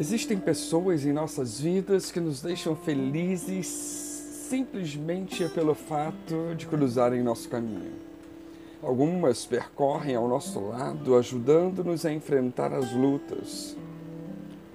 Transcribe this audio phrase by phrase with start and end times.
[0.00, 7.48] Existem pessoas em nossas vidas que nos deixam felizes simplesmente pelo fato de cruzarem nosso
[7.48, 7.90] caminho.
[8.80, 13.76] Algumas percorrem ao nosso lado, ajudando-nos a enfrentar as lutas.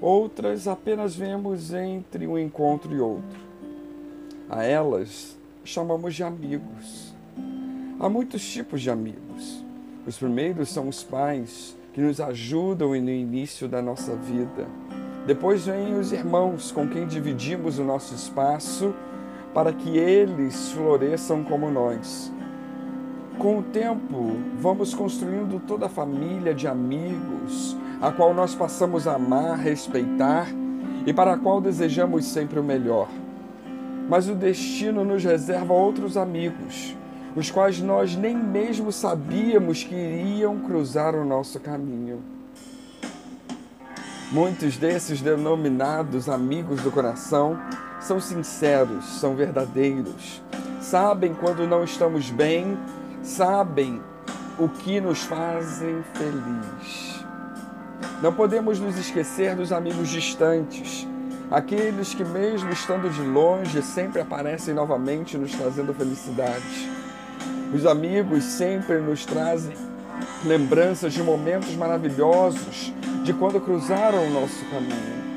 [0.00, 3.40] Outras apenas vemos entre um encontro e outro.
[4.48, 7.12] A elas chamamos de amigos.
[7.98, 9.64] Há muitos tipos de amigos.
[10.06, 14.68] Os primeiros são os pais, que nos ajudam no início da nossa vida
[15.28, 18.94] depois vêm os irmãos com quem dividimos o nosso espaço
[19.52, 22.32] para que eles floresçam como nós.
[23.36, 29.16] Com o tempo, vamos construindo toda a família de amigos, a qual nós passamos a
[29.16, 30.46] amar, respeitar
[31.04, 33.10] e para a qual desejamos sempre o melhor.
[34.08, 36.96] Mas o destino nos reserva outros amigos,
[37.36, 42.37] os quais nós nem mesmo sabíamos que iriam cruzar o nosso caminho.
[44.30, 47.58] Muitos desses denominados amigos do coração
[47.98, 50.42] são sinceros, são verdadeiros,
[50.82, 52.76] sabem quando não estamos bem,
[53.22, 54.02] sabem
[54.58, 57.24] o que nos fazem feliz.
[58.20, 61.08] Não podemos nos esquecer dos amigos distantes,
[61.50, 66.90] aqueles que, mesmo estando de longe, sempre aparecem novamente nos trazendo felicidade.
[67.72, 69.74] Os amigos sempre nos trazem
[70.44, 72.92] lembranças de momentos maravilhosos
[73.28, 75.36] de quando cruzaram o nosso caminho.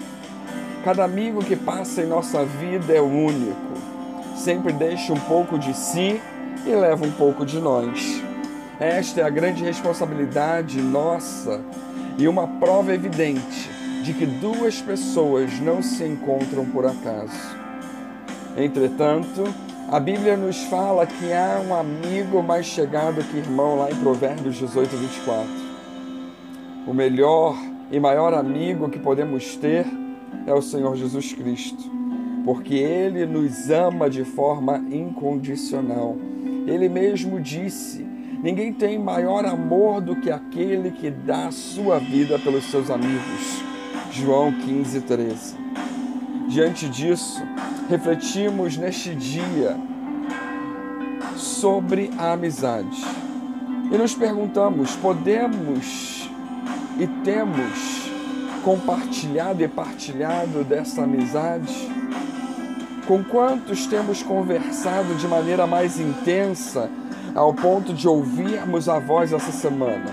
[0.82, 3.74] Cada amigo que passa em nossa vida é único,
[4.34, 6.22] sempre deixa um pouco de si
[6.66, 8.24] e leva um pouco de nós.
[8.80, 11.60] Esta é a grande responsabilidade nossa
[12.18, 13.70] e uma prova evidente
[14.04, 17.58] de que duas pessoas não se encontram por acaso.
[18.56, 19.44] Entretanto,
[19.92, 24.56] a Bíblia nos fala que há um amigo mais chegado que irmão lá em Provérbios
[24.56, 25.50] 18, 24.
[26.88, 27.56] O melhor
[27.92, 29.86] e maior amigo que podemos ter
[30.48, 31.92] é o Senhor Jesus Cristo,
[32.46, 36.16] porque Ele nos ama de forma incondicional.
[36.66, 38.06] Ele mesmo disse:
[38.42, 43.62] Ninguém tem maior amor do que aquele que dá a sua vida pelos seus amigos.
[44.12, 45.56] João 15, 13.
[46.48, 47.42] Diante disso,
[47.90, 49.78] refletimos neste dia
[51.36, 53.04] sobre a amizade
[53.92, 56.30] e nos perguntamos: podemos
[57.00, 57.91] e temos
[58.64, 61.90] compartilhado e partilhado dessa amizade?
[63.08, 66.90] Com quantos temos conversado de maneira mais intensa
[67.36, 70.12] ao ponto de ouvirmos a voz essa semana?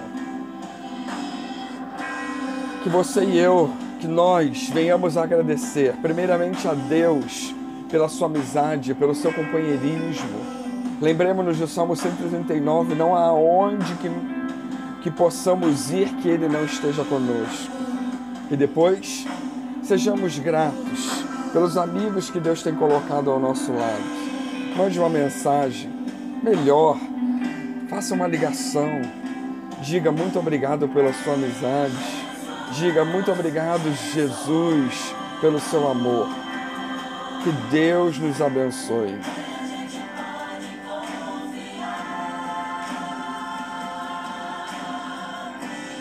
[2.83, 3.71] Que você e eu,
[4.01, 7.55] que nós venhamos agradecer, primeiramente a Deus
[7.91, 10.59] pela sua amizade, pelo seu companheirismo.
[11.01, 14.09] Lembremos-nos do Salmo 139, não há onde que
[15.09, 17.78] que possamos ir que Ele não esteja conosco.
[18.51, 19.27] E depois,
[19.83, 24.19] sejamos gratos pelos amigos que Deus tem colocado ao nosso lado.
[24.77, 25.91] Mande uma mensagem,
[26.43, 26.99] melhor,
[27.89, 29.03] faça uma ligação,
[29.83, 31.95] diga muito obrigado pela sua amizade,
[32.73, 36.29] diga muito obrigado, Jesus, pelo seu amor.
[37.43, 39.19] Que Deus nos abençoe.